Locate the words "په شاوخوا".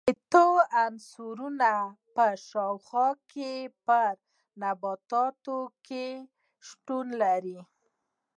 2.15-3.07